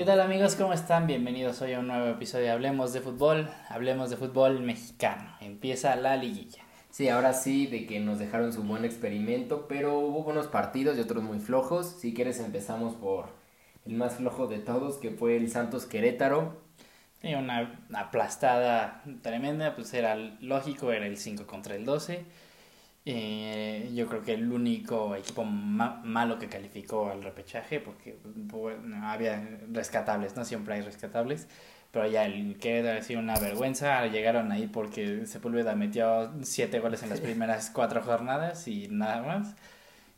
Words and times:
¿Qué 0.00 0.06
tal 0.06 0.22
amigos? 0.22 0.56
¿Cómo 0.56 0.72
están? 0.72 1.06
Bienvenidos 1.06 1.60
hoy 1.60 1.74
a 1.74 1.80
un 1.80 1.88
nuevo 1.88 2.06
episodio 2.06 2.46
de 2.46 2.50
Hablemos 2.52 2.94
de 2.94 3.02
Fútbol. 3.02 3.50
Hablemos 3.68 4.08
de 4.08 4.16
fútbol 4.16 4.60
mexicano. 4.60 5.36
Empieza 5.42 5.94
la 5.94 6.16
liguilla. 6.16 6.62
Sí, 6.88 7.10
ahora 7.10 7.34
sí, 7.34 7.66
de 7.66 7.84
que 7.84 8.00
nos 8.00 8.18
dejaron 8.18 8.54
su 8.54 8.62
buen 8.62 8.86
experimento, 8.86 9.68
pero 9.68 9.98
hubo 9.98 10.22
buenos 10.22 10.46
partidos 10.46 10.96
y 10.96 11.00
otros 11.00 11.22
muy 11.22 11.38
flojos. 11.38 11.96
Si 12.00 12.14
quieres 12.14 12.40
empezamos 12.40 12.94
por 12.94 13.26
el 13.84 13.92
más 13.92 14.14
flojo 14.14 14.46
de 14.46 14.60
todos, 14.60 14.96
que 14.96 15.10
fue 15.10 15.36
el 15.36 15.50
Santos 15.50 15.84
Querétaro. 15.84 16.62
Y 17.22 17.34
una 17.34 17.78
aplastada 17.92 19.02
tremenda, 19.20 19.74
pues 19.74 19.92
era 19.92 20.14
lógico, 20.16 20.92
era 20.92 21.06
el 21.06 21.18
5 21.18 21.46
contra 21.46 21.74
el 21.74 21.84
12. 21.84 22.24
Eh, 23.06 23.90
yo 23.94 24.06
creo 24.06 24.22
que 24.22 24.34
el 24.34 24.52
único 24.52 25.16
equipo 25.16 25.44
malo 25.44 26.38
que 26.38 26.48
calificó 26.48 27.10
al 27.10 27.22
repechaje, 27.22 27.80
porque 27.80 28.18
había 29.02 29.58
rescatables, 29.72 30.36
¿no? 30.36 30.44
Siempre 30.44 30.74
hay 30.74 30.82
rescatables. 30.82 31.48
Pero 31.92 32.06
ya 32.06 32.24
el 32.24 32.56
que 32.58 32.88
ha 32.88 33.02
sido 33.02 33.18
una 33.18 33.38
vergüenza, 33.38 34.06
llegaron 34.06 34.52
ahí 34.52 34.68
porque 34.68 35.26
Sepúlveda 35.26 35.74
metió 35.74 36.32
siete 36.42 36.78
goles 36.78 37.02
en 37.02 37.10
las 37.10 37.20
primeras 37.20 37.70
cuatro 37.70 38.00
jornadas 38.02 38.68
y 38.68 38.86
nada 38.88 39.22
más. 39.22 39.56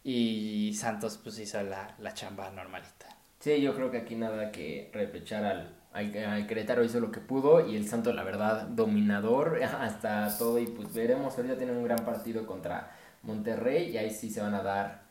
Y 0.04 0.74
Santos 0.74 1.18
pues 1.22 1.38
hizo 1.38 1.62
la, 1.62 1.94
la 1.98 2.12
chamba 2.12 2.50
normalita. 2.50 3.06
Sí, 3.40 3.60
yo 3.62 3.74
creo 3.74 3.90
que 3.90 3.98
aquí 3.98 4.16
nada 4.16 4.52
que 4.52 4.90
repechar 4.92 5.44
al, 5.44 5.81
al, 5.92 6.46
Querétaro 6.46 6.84
hizo 6.84 7.00
lo 7.00 7.10
que 7.10 7.20
pudo 7.20 7.66
y 7.66 7.76
el 7.76 7.86
Santo, 7.88 8.12
la 8.12 8.24
verdad, 8.24 8.62
dominador 8.68 9.62
hasta 9.80 10.36
todo. 10.38 10.58
Y 10.58 10.66
pues 10.66 10.92
veremos, 10.94 11.36
ahorita 11.36 11.56
tienen 11.56 11.76
un 11.76 11.84
gran 11.84 12.04
partido 12.04 12.46
contra 12.46 12.96
Monterrey 13.22 13.90
y 13.90 13.98
ahí 13.98 14.10
sí 14.10 14.30
se 14.30 14.40
van 14.40 14.54
a 14.54 14.62
dar 14.62 15.02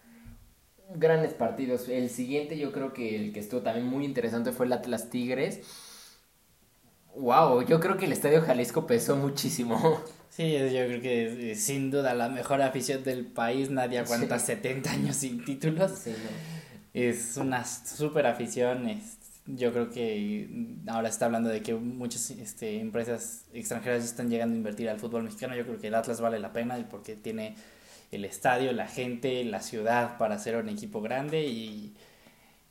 grandes 0.95 1.33
partidos. 1.33 1.87
El 1.89 2.09
siguiente, 2.09 2.57
yo 2.57 2.71
creo 2.71 2.93
que 2.93 3.15
el 3.15 3.33
que 3.33 3.39
estuvo 3.39 3.61
también 3.61 3.85
muy 3.85 4.05
interesante 4.05 4.51
fue 4.51 4.65
el 4.65 4.73
Atlas 4.73 5.09
Tigres. 5.09 5.61
Wow, 7.15 7.65
yo 7.65 7.79
creo 7.79 7.97
que 7.97 8.05
el 8.05 8.13
Estadio 8.13 8.41
Jalisco 8.41 8.87
pesó 8.87 9.15
muchísimo. 9.15 10.01
Sí, 10.31 10.53
yo 10.53 10.87
creo 10.87 11.01
que 11.01 11.55
sin 11.55 11.91
duda 11.91 12.13
la 12.13 12.29
mejor 12.29 12.61
afición 12.61 13.03
del 13.03 13.25
país. 13.25 13.69
Nadie 13.69 13.99
aguanta 13.99 14.39
70 14.39 14.89
años 14.89 15.17
sin 15.17 15.43
títulos. 15.43 16.05
Es 16.93 17.35
una 17.35 17.65
super 17.65 18.25
afición. 18.25 18.87
Es 18.87 19.17
yo 19.45 19.71
creo 19.71 19.89
que 19.89 20.77
ahora 20.87 21.09
está 21.09 21.25
hablando 21.25 21.49
de 21.49 21.61
que 21.61 21.73
muchas 21.73 22.29
este, 22.31 22.79
empresas 22.79 23.45
extranjeras 23.53 24.03
están 24.03 24.29
llegando 24.29 24.53
a 24.53 24.57
invertir 24.57 24.89
al 24.89 24.99
fútbol 24.99 25.23
mexicano. 25.23 25.55
Yo 25.55 25.65
creo 25.65 25.79
que 25.79 25.87
el 25.87 25.95
Atlas 25.95 26.21
vale 26.21 26.39
la 26.39 26.53
pena 26.53 26.77
porque 26.89 27.15
tiene 27.15 27.55
el 28.11 28.25
estadio, 28.25 28.71
la 28.73 28.87
gente, 28.87 29.43
la 29.43 29.61
ciudad 29.61 30.17
para 30.17 30.37
ser 30.37 30.57
un 30.57 30.69
equipo 30.69 31.01
grande 31.01 31.45
y, 31.45 31.93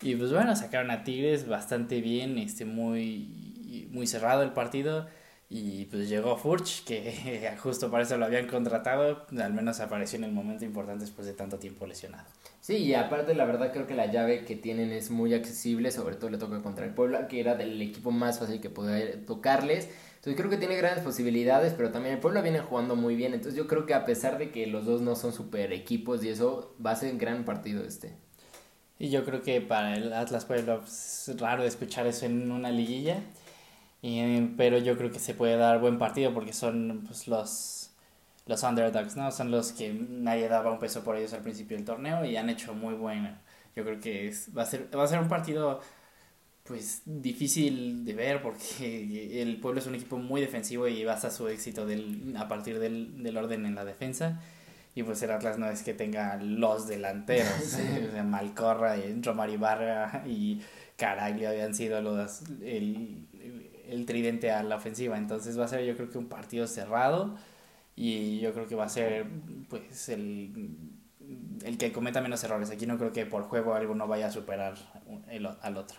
y 0.00 0.14
pues 0.14 0.32
bueno, 0.32 0.54
sacaron 0.54 0.90
a 0.90 1.02
Tigres 1.02 1.48
bastante 1.48 2.00
bien, 2.00 2.38
este, 2.38 2.64
muy, 2.64 3.88
muy 3.90 4.06
cerrado 4.06 4.42
el 4.42 4.52
partido 4.52 5.06
y 5.52 5.86
pues 5.86 6.08
llegó 6.08 6.36
Furch, 6.36 6.84
que 6.84 7.52
justo 7.58 7.90
para 7.90 8.04
eso 8.04 8.16
lo 8.16 8.24
habían 8.24 8.46
contratado, 8.46 9.26
al 9.36 9.52
menos 9.52 9.80
apareció 9.80 10.16
en 10.16 10.24
el 10.24 10.32
momento 10.32 10.64
importante 10.64 11.04
después 11.04 11.26
de 11.26 11.32
tanto 11.32 11.58
tiempo 11.58 11.88
lesionado. 11.88 12.24
Sí, 12.60 12.76
y 12.76 12.94
aparte 12.94 13.34
la 13.34 13.44
verdad 13.46 13.72
creo 13.72 13.88
que 13.88 13.96
la 13.96 14.06
llave 14.06 14.44
que 14.44 14.54
tienen 14.54 14.92
es 14.92 15.10
muy 15.10 15.34
accesible, 15.34 15.90
sobre 15.90 16.14
todo 16.14 16.30
le 16.30 16.38
toca 16.38 16.62
contra 16.62 16.86
el 16.86 16.94
Puebla, 16.94 17.26
que 17.26 17.40
era 17.40 17.56
del 17.56 17.82
equipo 17.82 18.12
más 18.12 18.38
fácil 18.38 18.60
que 18.60 18.70
podía 18.70 19.26
tocarles. 19.26 19.88
Entonces 20.16 20.36
creo 20.36 20.50
que 20.50 20.56
tiene 20.56 20.76
grandes 20.76 21.02
posibilidades, 21.02 21.72
pero 21.72 21.90
también 21.90 22.14
el 22.14 22.20
Puebla 22.20 22.42
viene 22.42 22.60
jugando 22.60 22.94
muy 22.94 23.16
bien. 23.16 23.34
Entonces 23.34 23.56
yo 23.56 23.66
creo 23.66 23.86
que 23.86 23.94
a 23.94 24.04
pesar 24.04 24.38
de 24.38 24.52
que 24.52 24.68
los 24.68 24.84
dos 24.84 25.00
no 25.00 25.16
son 25.16 25.32
super 25.32 25.72
equipos 25.72 26.22
y 26.22 26.28
eso, 26.28 26.76
va 26.84 26.92
a 26.92 26.96
ser 26.96 27.10
un 27.10 27.18
gran 27.18 27.44
partido 27.44 27.82
este. 27.82 28.14
Y 29.00 29.08
yo 29.08 29.24
creo 29.24 29.42
que 29.42 29.62
para 29.62 29.96
el 29.96 30.12
Atlas 30.12 30.44
Puebla 30.44 30.82
es 30.84 31.34
raro 31.38 31.64
escuchar 31.64 32.06
eso 32.06 32.26
en 32.26 32.52
una 32.52 32.70
liguilla, 32.70 33.22
pero 34.56 34.78
yo 34.78 34.96
creo 34.96 35.10
que 35.10 35.18
se 35.18 35.34
puede 35.34 35.56
dar 35.56 35.80
buen 35.80 35.98
partido 35.98 36.32
porque 36.32 36.52
son 36.52 37.04
pues, 37.06 37.28
los 37.28 37.80
los 38.46 38.62
underdogs, 38.64 39.16
¿no? 39.16 39.30
Son 39.30 39.50
los 39.50 39.72
que 39.72 39.92
nadie 39.92 40.48
daba 40.48 40.72
un 40.72 40.78
peso 40.78 41.04
por 41.04 41.16
ellos 41.16 41.32
al 41.32 41.42
principio 41.42 41.76
del 41.76 41.86
torneo 41.86 42.24
y 42.24 42.36
han 42.36 42.50
hecho 42.50 42.74
muy 42.74 42.94
bueno. 42.94 43.30
Yo 43.76 43.84
creo 43.84 44.00
que 44.00 44.28
es, 44.28 44.50
va, 44.56 44.62
a 44.62 44.66
ser, 44.66 44.88
va 44.96 45.04
a 45.04 45.06
ser 45.06 45.20
un 45.20 45.28
partido 45.28 45.80
pues 46.64 47.02
difícil 47.04 48.04
de 48.04 48.14
ver 48.14 48.42
porque 48.42 49.42
el 49.42 49.60
pueblo 49.60 49.80
es 49.80 49.86
un 49.86 49.94
equipo 49.94 50.18
muy 50.18 50.40
defensivo 50.40 50.88
y 50.88 51.04
basa 51.04 51.30
su 51.30 51.48
éxito 51.48 51.86
del, 51.86 52.34
a 52.36 52.48
partir 52.48 52.78
del, 52.78 53.22
del 53.22 53.36
orden 53.36 53.66
en 53.66 53.74
la 53.74 53.84
defensa. 53.84 54.40
Y 54.94 55.04
pues 55.04 55.22
el 55.22 55.30
Atlas 55.30 55.56
no 55.58 55.70
es 55.70 55.82
que 55.82 55.94
tenga 55.94 56.36
los 56.36 56.88
delanteros, 56.88 57.78
Malcorra 58.24 58.96
y 58.96 59.22
Romario 59.22 59.58
Barra 59.60 60.24
y 60.26 60.60
Caraglio 60.96 61.48
habían 61.48 61.74
sido 61.74 62.02
los, 62.02 62.42
el, 62.62 63.28
el 63.90 64.06
tridente 64.06 64.50
a 64.50 64.62
la 64.62 64.76
ofensiva. 64.76 65.18
Entonces 65.18 65.58
va 65.58 65.64
a 65.64 65.68
ser 65.68 65.84
yo 65.84 65.96
creo 65.96 66.10
que 66.10 66.18
un 66.18 66.28
partido 66.28 66.66
cerrado 66.66 67.36
y 67.96 68.40
yo 68.40 68.52
creo 68.54 68.66
que 68.66 68.74
va 68.74 68.84
a 68.84 68.88
ser 68.88 69.26
pues 69.68 70.08
el, 70.08 70.78
el 71.64 71.78
que 71.78 71.92
cometa 71.92 72.20
menos 72.20 72.42
errores. 72.44 72.70
Aquí 72.70 72.86
no 72.86 72.98
creo 72.98 73.12
que 73.12 73.26
por 73.26 73.42
juego 73.44 73.74
alguno 73.74 74.06
vaya 74.06 74.28
a 74.28 74.30
superar 74.30 74.74
el, 75.28 75.46
al 75.46 75.76
otro. 75.76 75.98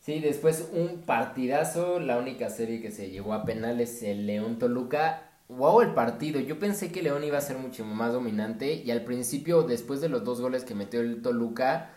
Sí, 0.00 0.20
después 0.20 0.68
un 0.72 1.00
partidazo, 1.00 1.98
la 1.98 2.18
única 2.18 2.50
serie 2.50 2.82
que 2.82 2.90
se 2.90 3.10
llevó 3.10 3.32
a 3.32 3.44
penales 3.44 4.02
el 4.02 4.26
León 4.26 4.58
Toluca. 4.58 5.30
Wow, 5.48 5.80
el 5.80 5.94
partido. 5.94 6.40
Yo 6.40 6.58
pensé 6.58 6.92
que 6.92 7.02
León 7.02 7.24
iba 7.24 7.38
a 7.38 7.40
ser 7.40 7.56
mucho 7.58 7.84
más 7.86 8.12
dominante 8.12 8.74
y 8.74 8.90
al 8.90 9.04
principio, 9.04 9.62
después 9.62 10.02
de 10.02 10.10
los 10.10 10.22
dos 10.24 10.42
goles 10.42 10.64
que 10.64 10.74
metió 10.74 11.00
el 11.00 11.22
Toluca, 11.22 11.90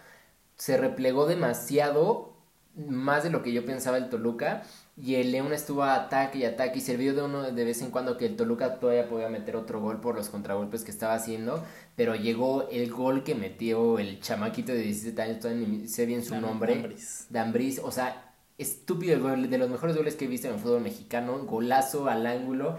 se 0.56 0.78
replegó 0.78 1.28
demasiado, 1.28 2.37
más 2.78 3.24
de 3.24 3.30
lo 3.30 3.42
que 3.42 3.52
yo 3.52 3.66
pensaba 3.66 3.98
el 3.98 4.10
Toluca 4.10 4.64
y 4.96 5.16
el 5.16 5.32
León 5.32 5.54
estuvo 5.54 5.84
a 5.84 5.96
ataque 5.96 6.40
y 6.40 6.46
ataque 6.46 6.80
y 6.80 6.82
sirvió 6.82 7.14
de 7.14 7.24
uno 7.24 7.44
de 7.44 7.66
vez 7.66 7.82
en 7.82 7.92
cuando 7.92 8.18
que 8.18 8.26
el 8.26 8.36
Toluca 8.36 8.80
todavía 8.80 9.08
podía 9.08 9.30
meter 9.30 9.56
otro 9.56 9.82
gol 9.82 10.00
por 10.02 10.16
los 10.16 10.30
contragolpes 10.30 10.84
que 10.84 10.92
estaba 10.92 11.14
haciendo, 11.14 11.64
pero 11.96 12.16
llegó 12.16 12.68
el 12.70 12.92
gol 12.92 13.24
que 13.24 13.36
metió 13.36 14.00
el 14.00 14.20
chamaquito 14.20 14.72
de 14.72 14.80
17 14.80 15.22
años, 15.22 15.40
todavía 15.40 15.68
ni 15.68 15.88
sé 15.88 16.06
bien 16.06 16.24
su 16.24 16.40
nombre, 16.40 16.96
Dambris, 17.30 17.80
o 17.80 17.92
sea, 17.92 18.34
estúpido 18.58 19.14
el 19.14 19.22
gol, 19.22 19.50
de 19.50 19.58
los 19.58 19.70
mejores 19.70 19.96
goles 19.96 20.16
que 20.16 20.26
he 20.26 20.28
visto 20.28 20.48
en 20.48 20.56
el 20.56 20.60
fútbol 20.60 20.82
mexicano, 20.82 21.38
golazo 21.46 22.08
al 22.08 22.26
ángulo, 22.26 22.78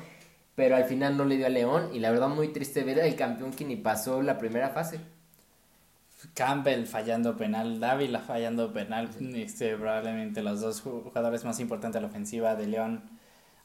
pero 0.54 0.74
al 0.74 0.84
final 0.84 1.16
no 1.16 1.24
le 1.24 1.36
dio 1.36 1.46
a 1.46 1.50
León 1.50 1.90
y 1.92 2.00
la 2.00 2.10
verdad 2.10 2.28
muy 2.28 2.48
triste 2.48 2.82
ver 2.82 3.00
al 3.00 3.14
campeón 3.14 3.52
que 3.52 3.64
ni 3.64 3.76
pasó 3.76 4.22
la 4.22 4.38
primera 4.38 4.70
fase. 4.70 5.00
Campbell 6.34 6.86
fallando 6.86 7.36
penal, 7.36 7.78
Dávila 7.78 8.20
fallando 8.20 8.72
penal, 8.72 9.08
este, 9.34 9.76
probablemente 9.76 10.42
los 10.42 10.60
dos 10.60 10.80
jugadores 10.80 11.44
más 11.44 11.60
importantes 11.60 11.94
de 11.94 12.00
la 12.02 12.08
ofensiva 12.08 12.56
de 12.56 12.66
León, 12.66 13.04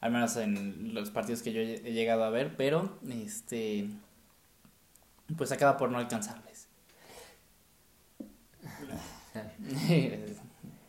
al 0.00 0.12
menos 0.12 0.36
en 0.36 0.94
los 0.94 1.10
partidos 1.10 1.42
que 1.42 1.52
yo 1.52 1.60
he 1.60 1.92
llegado 1.92 2.24
a 2.24 2.30
ver, 2.30 2.56
pero 2.56 2.98
este 3.10 3.88
pues 5.36 5.50
acaba 5.52 5.76
por 5.76 5.90
no 5.90 5.98
alcanzarles. 5.98 6.68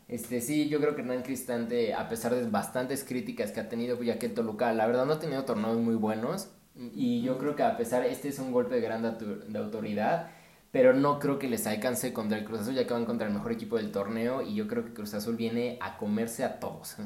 Este 0.07 0.39
sí, 0.39 0.69
yo 0.69 0.79
creo 0.79 0.95
que 0.95 1.01
Hernán 1.01 1.23
Cristante, 1.23 1.95
a 1.95 2.07
pesar 2.07 2.35
de 2.35 2.47
bastantes 2.47 3.03
críticas 3.03 3.51
que 3.51 3.59
ha 3.59 3.69
tenido, 3.69 4.01
ya 4.03 4.19
que 4.19 4.29
Toluca, 4.29 4.71
la 4.71 4.85
verdad 4.85 5.07
no 5.07 5.13
ha 5.13 5.19
tenido 5.19 5.45
torneos 5.45 5.77
muy 5.77 5.95
buenos. 5.95 6.49
Y 6.93 7.23
yo 7.23 7.39
creo 7.39 7.55
que 7.55 7.63
a 7.63 7.75
pesar, 7.75 8.05
este 8.05 8.27
es 8.27 8.37
un 8.37 8.51
golpe 8.51 8.75
de 8.75 8.81
gran 8.81 9.01
de 9.01 9.57
autoridad 9.57 10.29
pero 10.75 10.93
no 10.93 11.19
creo 11.19 11.39
que 11.39 11.47
les 11.47 11.65
alcance 11.67 12.11
contra 12.11 12.37
el 12.37 12.43
Cruz 12.43 12.59
Azul, 12.59 12.75
ya 12.75 12.85
que 12.85 12.91
van 12.91 13.05
contra 13.05 13.25
el 13.27 13.33
mejor 13.33 13.53
equipo 13.53 13.77
del 13.77 13.93
torneo 13.93 14.41
y 14.41 14.55
yo 14.55 14.67
creo 14.67 14.83
que 14.83 14.91
Cruz 14.91 15.13
Azul 15.13 15.37
viene 15.37 15.77
a 15.79 15.95
comerse 15.95 16.43
a 16.43 16.59
todos. 16.59 16.97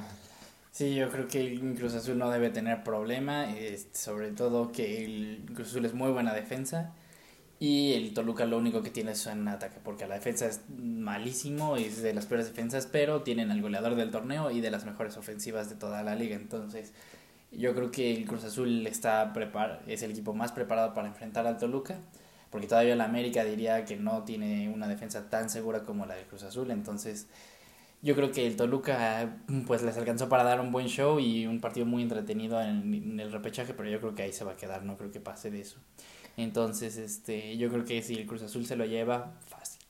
Sí, 0.71 0.95
yo 0.95 1.07
creo 1.11 1.27
que 1.27 1.39
el 1.39 1.75
Cruz 1.75 1.93
Azul 1.93 2.17
no 2.17 2.31
debe 2.31 2.49
tener 2.49 2.83
problema, 2.83 3.45
sobre 3.91 4.31
todo 4.31 4.71
que 4.71 5.05
el 5.05 5.45
Cruz 5.53 5.67
Azul 5.67 5.85
es 5.85 5.93
muy 5.93 6.09
buena 6.09 6.33
defensa 6.33 6.95
y 7.59 7.93
el 7.93 8.15
Toluca 8.15 8.45
lo 8.45 8.57
único 8.57 8.81
que 8.81 8.89
tiene 8.89 9.11
es 9.11 9.23
un 9.27 9.47
ataque, 9.47 9.77
porque 9.83 10.07
la 10.07 10.15
defensa 10.15 10.47
es 10.47 10.61
malísimo, 10.75 11.77
es 11.77 12.01
de 12.01 12.15
las 12.15 12.25
peores 12.25 12.47
defensas, 12.47 12.87
pero 12.87 13.21
tienen 13.21 13.51
al 13.51 13.61
goleador 13.61 13.93
del 13.93 14.09
torneo 14.09 14.49
y 14.49 14.61
de 14.61 14.71
las 14.71 14.83
mejores 14.83 15.15
ofensivas 15.15 15.69
de 15.69 15.75
toda 15.75 16.01
la 16.01 16.15
liga, 16.15 16.35
entonces 16.35 16.91
yo 17.51 17.75
creo 17.75 17.91
que 17.91 18.15
el 18.15 18.25
Cruz 18.25 18.45
Azul 18.45 18.87
está 18.87 19.31
prepar 19.31 19.83
es 19.85 20.01
el 20.01 20.09
equipo 20.09 20.33
más 20.33 20.51
preparado 20.53 20.95
para 20.95 21.07
enfrentar 21.07 21.45
al 21.45 21.59
Toluca 21.59 21.99
porque 22.49 22.67
todavía 22.67 22.95
la 22.95 23.05
América 23.05 23.43
diría 23.43 23.85
que 23.85 23.95
no 23.95 24.23
tiene 24.23 24.69
una 24.69 24.87
defensa 24.87 25.29
tan 25.29 25.49
segura 25.49 25.83
como 25.83 26.05
la 26.05 26.15
de 26.15 26.23
Cruz 26.23 26.43
Azul, 26.43 26.71
entonces 26.71 27.27
yo 28.01 28.15
creo 28.15 28.31
que 28.31 28.47
el 28.47 28.55
Toluca 28.55 29.37
pues 29.67 29.81
les 29.81 29.97
alcanzó 29.97 30.29
para 30.29 30.43
dar 30.43 30.61
un 30.61 30.71
buen 30.71 30.87
show 30.87 31.19
y 31.19 31.45
un 31.45 31.59
partido 31.59 31.85
muy 31.85 32.01
entretenido 32.01 32.61
en, 32.61 33.19
el 33.19 33.31
repechaje, 33.31 33.73
pero 33.73 33.89
yo 33.89 33.99
creo 33.99 34.15
que 34.15 34.23
ahí 34.23 34.33
se 34.33 34.45
va 34.45 34.53
a 34.53 34.57
quedar, 34.57 34.83
no 34.83 34.97
creo 34.97 35.11
que 35.11 35.19
pase 35.19 35.51
de 35.51 35.61
eso. 35.61 35.79
Entonces, 36.37 36.97
este, 36.97 37.57
yo 37.57 37.69
creo 37.69 37.83
que 37.83 38.01
si 38.01 38.15
el 38.15 38.25
Cruz 38.25 38.41
Azul 38.43 38.65
se 38.65 38.77
lo 38.77 38.85
lleva, 38.85 39.33
fácil. 39.47 39.81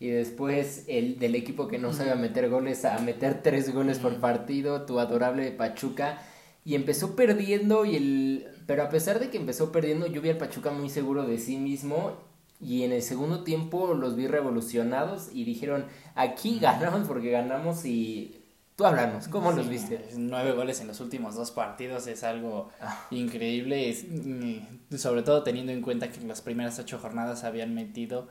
Y 0.00 0.08
después 0.08 0.84
el 0.86 1.18
del 1.18 1.34
equipo 1.34 1.66
que 1.66 1.78
no 1.78 1.92
sabe 1.92 2.14
meter 2.14 2.48
goles 2.48 2.84
a 2.84 2.98
meter 3.00 3.42
tres 3.42 3.74
goles 3.74 3.98
por 3.98 4.20
partido, 4.20 4.86
tu 4.86 5.00
adorable 5.00 5.50
Pachuca. 5.50 6.22
Y 6.68 6.74
empezó 6.74 7.16
perdiendo 7.16 7.86
y 7.86 7.96
el 7.96 8.48
pero 8.66 8.82
a 8.82 8.90
pesar 8.90 9.18
de 9.18 9.30
que 9.30 9.38
empezó 9.38 9.72
perdiendo, 9.72 10.06
yo 10.06 10.20
vi 10.20 10.28
al 10.28 10.36
Pachuca 10.36 10.70
muy 10.70 10.90
seguro 10.90 11.24
de 11.24 11.38
sí 11.38 11.56
mismo. 11.56 12.12
y 12.60 12.82
en 12.82 12.92
el 12.92 13.00
segundo 13.00 13.42
tiempo 13.42 13.94
los 13.94 14.16
vi 14.16 14.26
revolucionados 14.26 15.30
y 15.32 15.44
dijeron, 15.44 15.86
aquí 16.14 16.58
ganamos 16.58 17.08
porque 17.08 17.30
ganamos 17.30 17.86
y 17.86 18.44
tú 18.76 18.84
háblanos, 18.84 19.28
¿cómo 19.28 19.52
los 19.52 19.70
viste? 19.70 20.10
Nueve 20.18 20.52
goles 20.52 20.82
en 20.82 20.88
los 20.88 21.00
últimos 21.00 21.36
dos 21.36 21.52
partidos 21.52 22.06
es 22.06 22.22
algo 22.22 22.68
ah. 22.82 23.06
increíble, 23.12 23.88
es, 23.88 24.04
mm, 24.06 24.94
sobre 24.98 25.22
todo 25.22 25.42
teniendo 25.42 25.72
en 25.72 25.80
cuenta 25.80 26.10
que 26.10 26.20
en 26.20 26.28
las 26.28 26.42
primeras 26.42 26.78
ocho 26.78 26.98
jornadas 26.98 27.44
habían 27.44 27.74
metido 27.74 28.28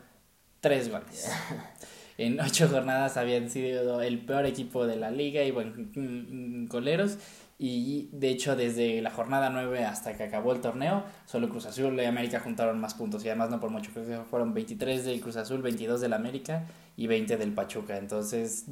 tres 0.62 0.92
goles. 0.92 1.28
en 2.20 2.40
ocho 2.40 2.68
jornadas 2.68 3.18
habían 3.18 3.50
sido 3.50 4.00
el 4.04 4.20
peor 4.20 4.46
equipo 4.46 4.86
de 4.86 4.98
la 4.98 5.10
liga 5.10 5.44
y 5.44 5.50
bueno, 5.50 5.74
mm, 5.76 6.02
mm, 6.02 6.68
goleros 6.68 7.18
y 7.60 8.10
de 8.12 8.30
hecho 8.30 8.56
desde 8.56 9.02
la 9.02 9.10
jornada 9.10 9.50
9 9.50 9.84
hasta 9.86 10.16
que 10.16 10.24
acabó 10.24 10.54
el 10.54 10.62
torneo, 10.62 11.04
solo 11.26 11.50
Cruz 11.50 11.66
Azul 11.66 12.00
y 12.00 12.06
América 12.06 12.40
juntaron 12.40 12.80
más 12.80 12.94
puntos 12.94 13.26
y 13.26 13.30
además 13.30 13.50
no 13.50 13.60
por 13.60 13.72
mucho, 13.72 13.92
creo 13.94 14.06
que 14.06 14.30
fueron 14.30 14.54
23 14.54 15.06
del 15.06 15.20
Cruz 15.22 15.38
Azul, 15.38 15.62
22 15.64 16.02
del 16.02 16.14
América 16.14 16.68
y 16.96 17.08
20 17.08 17.36
del 17.38 17.54
Pachuca. 17.54 17.98
Entonces, 17.98 18.66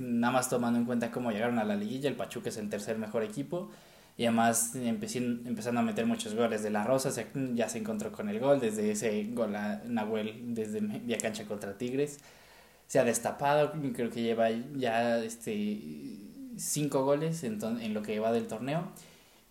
nada 0.00 0.32
más 0.32 0.48
tomando 0.48 0.78
en 0.78 0.84
cuenta 0.84 1.10
cómo 1.10 1.32
llegaron 1.32 1.58
a 1.58 1.64
la 1.64 1.74
liguilla, 1.74 2.08
el 2.08 2.16
Pachuca 2.16 2.50
es 2.50 2.56
el 2.56 2.68
tercer 2.68 2.98
mejor 2.98 3.24
equipo 3.24 3.70
y 4.16 4.26
además 4.26 4.76
empezando 4.76 5.80
a 5.80 5.82
meter 5.82 6.06
muchos 6.06 6.34
goles 6.34 6.62
de 6.62 6.70
la 6.70 6.84
Rosa, 6.84 7.10
ya 7.54 7.68
se 7.68 7.78
encontró 7.78 8.12
con 8.12 8.28
el 8.28 8.38
gol 8.38 8.60
desde 8.60 8.92
ese 8.92 9.24
gol 9.32 9.56
a 9.56 9.82
Nahuel 9.86 10.54
desde 10.54 10.80
media 10.80 11.18
cancha 11.18 11.46
contra 11.46 11.76
Tigres. 11.76 12.18
Se 12.86 12.98
ha 12.98 13.04
destapado, 13.04 13.72
creo 13.94 14.10
que 14.10 14.22
lleva 14.22 14.50
ya 14.50 15.18
este 15.18 16.29
cinco 16.60 17.04
goles 17.04 17.42
en, 17.44 17.60
en 17.80 17.94
lo 17.94 18.02
que 18.02 18.18
va 18.20 18.32
del 18.32 18.46
torneo 18.46 18.84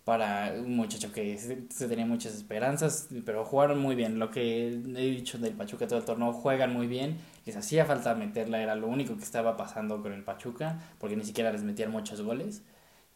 para 0.04 0.54
un 0.58 0.76
muchacho 0.76 1.12
que 1.12 1.38
se, 1.38 1.88
tenía 1.88 2.06
muchas 2.06 2.34
esperanzas, 2.34 3.08
pero 3.24 3.44
jugaron 3.44 3.78
muy 3.78 3.94
bien. 3.94 4.18
Lo 4.18 4.30
que 4.30 4.68
he 4.68 5.10
dicho 5.10 5.38
del 5.38 5.54
Pachuca 5.54 5.86
todo 5.86 5.98
el 5.98 6.04
torneo, 6.04 6.32
juegan 6.32 6.72
muy 6.72 6.86
bien. 6.86 7.18
Les 7.46 7.56
hacía 7.56 7.84
falta 7.84 8.14
meterla, 8.14 8.60
era 8.60 8.74
lo 8.74 8.88
único 8.88 9.16
que 9.16 9.24
estaba 9.24 9.56
pasando 9.56 10.02
con 10.02 10.12
el 10.12 10.24
Pachuca, 10.24 10.80
porque 10.98 11.16
ni 11.16 11.24
siquiera 11.24 11.52
les 11.52 11.62
metían 11.62 11.90
muchos 11.92 12.22
goles. 12.22 12.62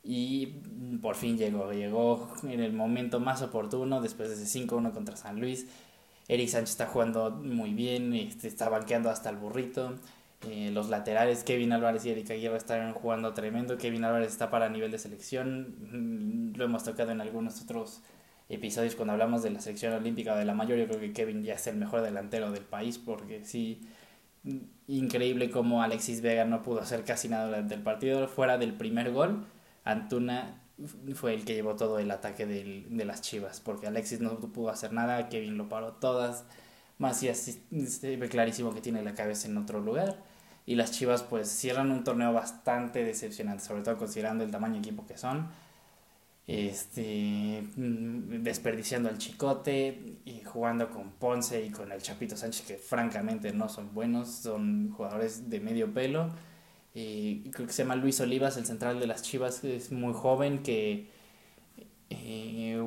Y 0.02 0.58
por 1.02 1.16
fin 1.16 1.38
llegó, 1.38 1.72
llegó 1.72 2.32
en 2.44 2.60
el 2.60 2.72
momento 2.72 3.18
más 3.20 3.42
oportuno, 3.42 4.00
después 4.00 4.28
de 4.28 4.36
ese 4.36 4.60
5-1 4.60 4.92
contra 4.92 5.16
San 5.16 5.40
Luis. 5.40 5.66
Eric 6.28 6.48
Sánchez 6.48 6.70
está 6.70 6.86
jugando 6.86 7.30
muy 7.30 7.74
bien, 7.74 8.14
este, 8.14 8.48
está 8.48 8.68
banqueando 8.68 9.10
hasta 9.10 9.30
el 9.30 9.36
burrito. 9.36 9.94
Eh, 10.48 10.70
los 10.72 10.88
laterales, 10.90 11.44
Kevin 11.44 11.72
Álvarez 11.72 12.04
y 12.04 12.10
Erika 12.10 12.34
Aguirre 12.34 12.56
están 12.56 12.92
jugando 12.92 13.32
tremendo. 13.34 13.78
Kevin 13.78 14.04
Álvarez 14.04 14.28
está 14.28 14.50
para 14.50 14.68
nivel 14.68 14.90
de 14.90 14.98
selección. 14.98 15.76
Mm, 16.52 16.56
lo 16.56 16.64
hemos 16.64 16.84
tocado 16.84 17.12
en 17.12 17.20
algunos 17.20 17.60
otros 17.62 18.02
episodios 18.48 18.94
cuando 18.94 19.12
hablamos 19.12 19.42
de 19.42 19.50
la 19.50 19.60
selección 19.60 19.92
olímpica 19.94 20.36
de 20.36 20.44
la 20.44 20.54
mayor. 20.54 20.78
Yo 20.78 20.86
creo 20.86 21.00
que 21.00 21.12
Kevin 21.12 21.42
ya 21.42 21.54
es 21.54 21.66
el 21.66 21.76
mejor 21.76 22.02
delantero 22.02 22.50
del 22.50 22.64
país 22.64 22.98
porque 22.98 23.44
sí, 23.44 23.80
mm, 24.44 24.58
increíble 24.88 25.50
como 25.50 25.82
Alexis 25.82 26.20
Vega 26.20 26.44
no 26.44 26.62
pudo 26.62 26.80
hacer 26.80 27.04
casi 27.04 27.28
nada 27.28 27.46
durante 27.46 27.74
el 27.74 27.82
partido. 27.82 28.28
Fuera 28.28 28.58
del 28.58 28.74
primer 28.74 29.12
gol, 29.12 29.46
Antuna 29.84 30.60
fue 31.14 31.34
el 31.34 31.44
que 31.44 31.54
llevó 31.54 31.76
todo 31.76 31.98
el 31.98 32.10
ataque 32.10 32.46
de 32.46 33.04
las 33.04 33.22
Chivas 33.22 33.60
porque 33.60 33.86
Alexis 33.86 34.20
no 34.20 34.38
pudo 34.40 34.70
hacer 34.70 34.92
nada, 34.92 35.28
Kevin 35.28 35.56
lo 35.56 35.68
paró 35.68 35.92
todas. 35.94 36.44
Macías 36.98 37.58
se 37.88 38.16
ve 38.16 38.28
clarísimo 38.28 38.72
que 38.74 38.80
tiene 38.80 39.02
la 39.02 39.14
cabeza 39.14 39.48
en 39.48 39.56
otro 39.56 39.80
lugar 39.80 40.16
y 40.66 40.74
las 40.76 40.92
Chivas 40.92 41.22
pues 41.22 41.48
cierran 41.48 41.90
un 41.90 42.04
torneo 42.04 42.32
bastante 42.32 43.04
decepcionante, 43.04 43.64
sobre 43.64 43.82
todo 43.82 43.96
considerando 43.98 44.44
el 44.44 44.50
tamaño 44.50 44.74
de 44.74 44.80
equipo 44.80 45.06
que 45.06 45.18
son. 45.18 45.48
Este, 46.46 47.62
mm, 47.76 48.42
desperdiciando 48.42 49.08
al 49.08 49.16
Chicote 49.18 50.18
y 50.26 50.42
jugando 50.44 50.90
con 50.90 51.12
Ponce 51.12 51.64
y 51.64 51.70
con 51.70 51.90
el 51.90 52.02
Chapito 52.02 52.36
Sánchez 52.36 52.66
que 52.66 52.76
francamente 52.76 53.52
no 53.52 53.68
son 53.68 53.94
buenos, 53.94 54.28
son 54.28 54.90
jugadores 54.92 55.48
de 55.50 55.60
medio 55.60 55.92
pelo. 55.92 56.30
Y 56.94 57.50
creo 57.50 57.66
que 57.66 57.72
se 57.72 57.82
llama 57.82 57.96
Luis 57.96 58.20
Olivas, 58.20 58.56
el 58.56 58.66
central 58.66 59.00
de 59.00 59.06
las 59.06 59.22
Chivas, 59.22 59.64
es 59.64 59.90
muy 59.90 60.12
joven 60.14 60.62
que 60.62 61.08
eh, 62.10 62.82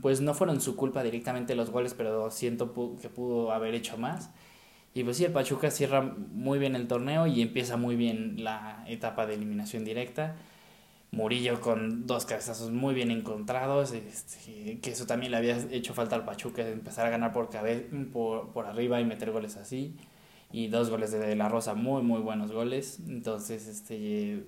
pues 0.00 0.20
no 0.20 0.34
fueron 0.34 0.60
su 0.60 0.76
culpa 0.76 1.02
directamente 1.02 1.54
los 1.54 1.70
goles, 1.70 1.94
pero 1.94 2.30
siento 2.30 2.74
que 3.00 3.08
pudo 3.08 3.52
haber 3.52 3.74
hecho 3.74 3.96
más. 3.98 4.30
Y 4.94 5.04
pues 5.04 5.16
sí, 5.16 5.24
el 5.24 5.32
Pachuca 5.32 5.70
cierra 5.70 6.02
muy 6.02 6.58
bien 6.58 6.76
el 6.76 6.86
torneo 6.86 7.26
y 7.26 7.40
empieza 7.40 7.76
muy 7.76 7.96
bien 7.96 8.44
la 8.44 8.84
etapa 8.86 9.26
de 9.26 9.34
eliminación 9.34 9.84
directa. 9.84 10.36
Murillo 11.12 11.60
con 11.60 12.06
dos 12.06 12.26
cabezazos 12.26 12.70
muy 12.70 12.94
bien 12.94 13.10
encontrados, 13.10 13.92
este, 13.92 14.78
que 14.80 14.90
eso 14.90 15.06
también 15.06 15.32
le 15.32 15.38
había 15.38 15.56
hecho 15.70 15.94
falta 15.94 16.16
al 16.16 16.24
Pachuca, 16.24 16.66
empezar 16.66 17.06
a 17.06 17.10
ganar 17.10 17.32
por, 17.32 17.50
por, 18.12 18.50
por 18.52 18.66
arriba 18.66 19.00
y 19.00 19.04
meter 19.04 19.30
goles 19.30 19.56
así. 19.56 19.94
Y 20.52 20.68
dos 20.68 20.90
goles 20.90 21.12
de 21.12 21.34
La 21.36 21.48
Rosa, 21.48 21.74
muy, 21.74 22.02
muy 22.02 22.20
buenos 22.20 22.52
goles. 22.52 23.00
Entonces, 23.08 23.66
este, 23.66 24.44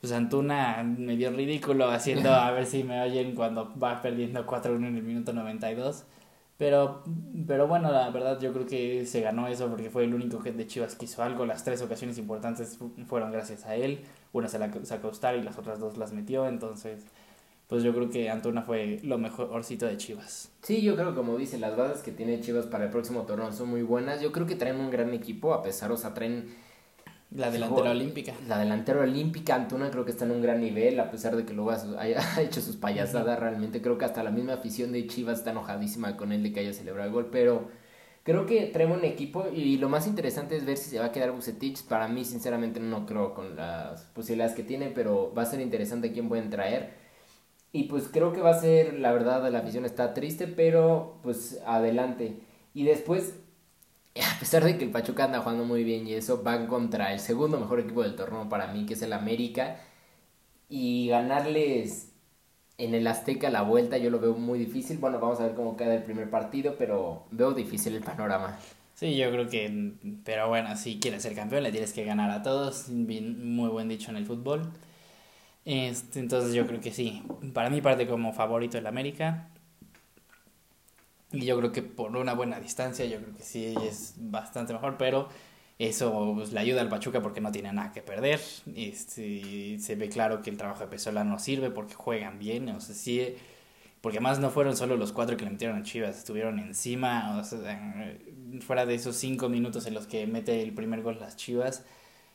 pues 0.00 0.12
Antuna 0.12 0.82
medio 0.84 1.30
ridículo 1.30 1.90
haciendo, 1.90 2.32
a 2.34 2.50
ver 2.50 2.66
si 2.66 2.84
me 2.84 3.00
oyen 3.02 3.34
cuando 3.34 3.72
va 3.78 4.02
perdiendo 4.02 4.46
4-1 4.46 4.88
en 4.88 4.96
el 4.96 5.02
minuto 5.02 5.32
92 5.32 6.06
pero, 6.58 7.04
pero 7.46 7.68
bueno, 7.68 7.92
la 7.92 8.08
verdad 8.10 8.40
yo 8.40 8.52
creo 8.52 8.66
que 8.66 9.04
se 9.04 9.20
ganó 9.20 9.46
eso 9.46 9.68
porque 9.68 9.90
fue 9.90 10.04
el 10.04 10.14
único 10.14 10.38
que 10.38 10.52
de 10.52 10.66
Chivas 10.66 10.94
que 10.94 11.04
hizo 11.04 11.22
algo. 11.22 11.44
Las 11.44 11.64
tres 11.64 11.82
ocasiones 11.82 12.16
importantes 12.16 12.78
fueron 13.06 13.30
gracias 13.30 13.66
a 13.66 13.74
él. 13.74 14.04
Una 14.32 14.48
se 14.48 14.58
la 14.58 14.72
sacó 14.84 15.10
Star 15.10 15.36
y 15.36 15.42
las 15.42 15.58
otras 15.58 15.78
dos 15.78 15.98
las 15.98 16.12
metió. 16.12 16.46
Entonces, 16.46 17.04
pues 17.66 17.82
yo 17.82 17.92
creo 17.92 18.08
que 18.08 18.30
Antuna 18.30 18.62
fue 18.62 19.00
lo 19.02 19.18
mejorcito 19.18 19.84
de 19.84 19.98
Chivas. 19.98 20.50
Sí, 20.62 20.80
yo 20.80 20.96
creo 20.96 21.14
como 21.14 21.36
dice, 21.36 21.58
las 21.58 21.76
bases 21.76 22.02
que 22.02 22.12
tiene 22.12 22.40
Chivas 22.40 22.66
para 22.66 22.84
el 22.84 22.90
próximo 22.90 23.22
torneo 23.22 23.52
son 23.52 23.68
muy 23.68 23.82
buenas. 23.82 24.22
Yo 24.22 24.32
creo 24.32 24.46
que 24.46 24.56
traen 24.56 24.80
un 24.80 24.90
gran 24.90 25.12
equipo, 25.12 25.52
a 25.52 25.62
pesar, 25.62 25.92
o 25.92 25.96
sea, 25.98 26.14
traen 26.14 26.54
la 27.36 27.50
delantera 27.50 27.90
olímpica. 27.90 28.32
La 28.48 28.58
delantera 28.58 29.00
olímpica, 29.00 29.54
Antuna 29.54 29.90
creo 29.90 30.04
que 30.04 30.10
está 30.10 30.24
en 30.24 30.30
un 30.30 30.40
gran 30.40 30.60
nivel, 30.60 30.98
a 30.98 31.10
pesar 31.10 31.36
de 31.36 31.44
que 31.44 31.52
luego 31.52 31.70
haya 31.98 32.20
hecho 32.40 32.60
sus 32.60 32.76
payasadas, 32.76 33.38
realmente 33.38 33.82
creo 33.82 33.98
que 33.98 34.06
hasta 34.06 34.22
la 34.22 34.30
misma 34.30 34.54
afición 34.54 34.90
de 34.92 35.06
Chivas 35.06 35.38
está 35.38 35.50
enojadísima 35.50 36.16
con 36.16 36.32
él 36.32 36.42
de 36.42 36.52
que 36.52 36.60
haya 36.60 36.72
celebrado 36.72 37.08
el 37.08 37.14
gol, 37.14 37.28
pero 37.30 37.68
creo 38.22 38.46
que 38.46 38.66
trae 38.66 38.86
un 38.86 39.04
equipo 39.04 39.46
y 39.54 39.76
lo 39.76 39.88
más 39.88 40.06
interesante 40.06 40.56
es 40.56 40.64
ver 40.64 40.78
si 40.78 40.90
se 40.90 40.98
va 40.98 41.06
a 41.06 41.12
quedar 41.12 41.32
Bucetich, 41.32 41.84
para 41.84 42.08
mí 42.08 42.24
sinceramente 42.24 42.80
no 42.80 43.04
creo 43.04 43.34
con 43.34 43.54
las 43.54 44.02
posibilidades 44.14 44.56
que 44.56 44.62
tiene, 44.62 44.88
pero 44.88 45.32
va 45.34 45.42
a 45.42 45.46
ser 45.46 45.60
interesante 45.60 46.12
quién 46.12 46.28
pueden 46.28 46.48
traer. 46.50 46.94
Y 47.72 47.84
pues 47.84 48.08
creo 48.10 48.32
que 48.32 48.40
va 48.40 48.50
a 48.50 48.60
ser, 48.60 48.94
la 48.94 49.12
verdad, 49.12 49.50
la 49.50 49.58
afición 49.58 49.84
está 49.84 50.14
triste, 50.14 50.46
pero 50.46 51.18
pues 51.22 51.60
adelante. 51.66 52.40
Y 52.72 52.84
después 52.84 53.34
a 54.36 54.38
pesar 54.38 54.64
de 54.64 54.78
que 54.78 54.84
el 54.84 54.90
Pachuca 54.90 55.24
anda 55.24 55.40
jugando 55.40 55.64
muy 55.64 55.84
bien 55.84 56.06
y 56.06 56.14
eso, 56.14 56.42
van 56.42 56.66
contra 56.66 57.12
el 57.12 57.20
segundo 57.20 57.58
mejor 57.60 57.80
equipo 57.80 58.02
del 58.02 58.16
torneo 58.16 58.48
para 58.48 58.68
mí, 58.72 58.86
que 58.86 58.94
es 58.94 59.02
el 59.02 59.12
América. 59.12 59.80
Y 60.68 61.08
ganarles 61.08 62.12
en 62.78 62.94
el 62.94 63.06
Azteca 63.06 63.50
la 63.50 63.62
vuelta 63.62 63.98
yo 63.98 64.10
lo 64.10 64.20
veo 64.20 64.34
muy 64.34 64.58
difícil. 64.58 64.98
Bueno, 64.98 65.18
vamos 65.20 65.40
a 65.40 65.46
ver 65.46 65.54
cómo 65.54 65.76
queda 65.76 65.94
el 65.94 66.02
primer 66.04 66.30
partido, 66.30 66.76
pero 66.78 67.26
veo 67.30 67.52
difícil 67.52 67.94
el 67.96 68.02
panorama. 68.04 68.58
Sí, 68.94 69.16
yo 69.16 69.30
creo 69.30 69.48
que, 69.48 69.92
pero 70.24 70.48
bueno, 70.48 70.74
si 70.76 70.98
quieres 70.98 71.22
ser 71.22 71.34
campeón 71.34 71.62
le 71.64 71.70
tienes 71.72 71.92
que 71.92 72.04
ganar 72.04 72.30
a 72.30 72.42
todos, 72.42 72.88
muy 72.88 73.68
buen 73.70 73.88
dicho 73.88 74.10
en 74.10 74.16
el 74.16 74.26
fútbol. 74.26 74.72
Este, 75.64 76.20
entonces 76.20 76.54
yo 76.54 76.66
creo 76.66 76.80
que 76.80 76.92
sí, 76.92 77.22
para 77.52 77.70
mí 77.70 77.80
parte 77.80 78.06
como 78.06 78.32
favorito 78.32 78.78
el 78.78 78.86
América. 78.86 79.48
Y 81.32 81.44
yo 81.44 81.58
creo 81.58 81.72
que 81.72 81.82
por 81.82 82.16
una 82.16 82.34
buena 82.34 82.60
distancia, 82.60 83.04
yo 83.04 83.20
creo 83.20 83.34
que 83.34 83.42
sí 83.42 83.74
es 83.82 84.14
bastante 84.16 84.72
mejor, 84.72 84.96
pero 84.96 85.28
eso 85.78 86.32
pues, 86.34 86.52
le 86.52 86.60
ayuda 86.60 86.80
al 86.80 86.88
Pachuca 86.88 87.20
porque 87.20 87.40
no 87.40 87.52
tiene 87.52 87.72
nada 87.72 87.92
que 87.92 88.02
perder. 88.02 88.40
Este, 88.74 89.78
se 89.78 89.96
ve 89.96 90.08
claro 90.08 90.42
que 90.42 90.50
el 90.50 90.56
trabajo 90.56 90.80
de 90.80 90.88
Pesola 90.88 91.24
no 91.24 91.38
sirve 91.38 91.70
porque 91.70 91.94
juegan 91.94 92.38
bien, 92.38 92.68
o 92.70 92.80
sea, 92.80 92.94
sí, 92.94 93.34
porque 94.00 94.18
además 94.18 94.38
no 94.38 94.50
fueron 94.50 94.76
solo 94.76 94.96
los 94.96 95.12
cuatro 95.12 95.36
que 95.36 95.44
le 95.44 95.50
metieron 95.50 95.78
a 95.78 95.82
Chivas, 95.82 96.16
estuvieron 96.18 96.58
encima, 96.60 97.36
o 97.38 97.44
sea, 97.44 98.16
fuera 98.60 98.86
de 98.86 98.94
esos 98.94 99.16
cinco 99.16 99.48
minutos 99.48 99.86
en 99.86 99.94
los 99.94 100.06
que 100.06 100.26
mete 100.26 100.62
el 100.62 100.72
primer 100.74 101.02
gol 101.02 101.18
las 101.20 101.36
Chivas, 101.36 101.84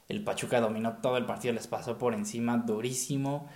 el 0.10 0.24
Pachuca 0.24 0.60
dominó 0.60 0.98
todo 0.98 1.18
el 1.18 1.26
partido, 1.26 1.54
les 1.54 1.68
pasó 1.68 1.98
por 1.98 2.14
encima 2.14 2.58
durísimo. 2.58 3.48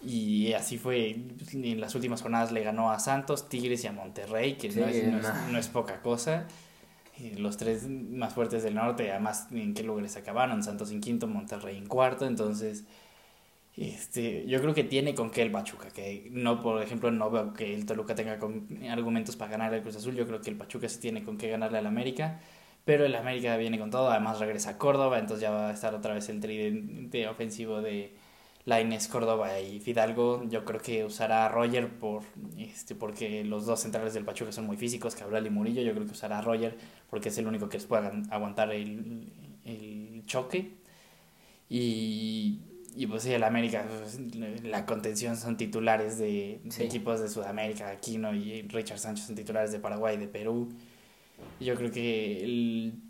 Y 0.00 0.52
así 0.52 0.78
fue, 0.78 1.16
en 1.52 1.80
las 1.80 1.94
últimas 1.94 2.22
jornadas 2.22 2.52
le 2.52 2.62
ganó 2.62 2.92
a 2.92 3.00
Santos, 3.00 3.48
Tigres 3.48 3.82
y 3.84 3.88
a 3.88 3.92
Monterrey, 3.92 4.54
que 4.54 4.68
no, 4.68 4.86
es, 4.86 5.04
no, 5.50 5.58
es, 5.58 5.68
poca 5.68 6.00
cosa. 6.02 6.46
los 7.36 7.56
tres 7.56 7.88
más 7.88 8.32
fuertes 8.32 8.62
del 8.62 8.76
norte, 8.76 9.10
además 9.10 9.48
en 9.50 9.74
qué 9.74 9.82
lugares 9.82 10.16
acabaron, 10.16 10.62
Santos 10.62 10.92
en 10.92 11.00
quinto, 11.00 11.26
Monterrey 11.26 11.76
en 11.76 11.86
cuarto, 11.86 12.26
entonces 12.26 12.84
este, 13.78 14.44
yo 14.46 14.60
creo 14.60 14.74
que 14.74 14.82
tiene 14.82 15.14
con 15.14 15.30
qué 15.30 15.42
el 15.42 15.52
Pachuca, 15.52 15.90
que 15.90 16.28
no, 16.32 16.62
por 16.62 16.82
ejemplo, 16.82 17.12
no 17.12 17.30
veo 17.30 17.52
que 17.54 17.74
el 17.74 17.86
Toluca 17.86 18.14
tenga 18.14 18.38
con, 18.38 18.66
argumentos 18.90 19.36
para 19.36 19.52
ganar 19.52 19.72
el 19.72 19.82
Cruz 19.82 19.96
Azul, 19.96 20.16
yo 20.16 20.26
creo 20.26 20.40
que 20.40 20.50
el 20.50 20.56
Pachuca 20.56 20.88
sí 20.88 20.98
tiene 21.00 21.22
con 21.24 21.38
qué 21.38 21.48
ganarle 21.48 21.78
al 21.78 21.86
América, 21.86 22.40
pero 22.84 23.04
el 23.04 23.14
América 23.14 23.56
viene 23.56 23.78
con 23.78 23.90
todo, 23.90 24.10
además 24.10 24.40
regresa 24.40 24.70
a 24.70 24.78
Córdoba, 24.78 25.18
entonces 25.18 25.42
ya 25.42 25.50
va 25.50 25.68
a 25.70 25.72
estar 25.72 25.94
otra 25.94 26.14
vez 26.14 26.28
el 26.28 26.40
tridente 26.40 27.28
ofensivo 27.28 27.80
de 27.80 28.14
Laines, 28.68 29.08
Córdoba 29.08 29.60
y 29.60 29.80
Fidalgo. 29.80 30.44
Yo 30.48 30.64
creo 30.64 30.80
que 30.80 31.04
usará 31.04 31.46
a 31.46 31.48
Roger 31.48 31.88
por, 31.88 32.22
este, 32.58 32.94
porque 32.94 33.42
los 33.42 33.64
dos 33.64 33.80
centrales 33.80 34.12
del 34.12 34.24
Pachuca 34.26 34.52
son 34.52 34.66
muy 34.66 34.76
físicos, 34.76 35.14
Cabral 35.14 35.46
y 35.46 35.50
Murillo. 35.50 35.80
Yo 35.82 35.92
creo 35.94 36.04
que 36.04 36.12
usará 36.12 36.38
a 36.38 36.42
Roger 36.42 36.76
porque 37.08 37.30
es 37.30 37.38
el 37.38 37.46
único 37.46 37.70
que 37.70 37.78
les 37.78 37.86
pueda 37.86 38.12
aguantar 38.30 38.70
el, 38.72 39.32
el 39.64 40.22
choque. 40.26 40.76
Y, 41.70 42.60
y 42.94 43.06
pues 43.06 43.22
sí, 43.22 43.32
el 43.32 43.42
América, 43.42 43.86
pues, 43.88 44.20
la 44.64 44.84
contención 44.84 45.36
son 45.38 45.56
titulares 45.56 46.18
de, 46.18 46.60
equipos 46.78 47.20
de 47.20 47.28
Sudamérica, 47.30 47.88
Aquino 47.88 48.34
y 48.34 48.62
Richard 48.62 48.98
Sánchez 48.98 49.26
son 49.26 49.36
titulares 49.36 49.72
de 49.72 49.78
Paraguay, 49.78 50.18
de 50.18 50.28
Perú. 50.28 50.68
Yo 51.58 51.74
creo 51.74 51.90
que 51.90 52.44
el, 52.44 53.07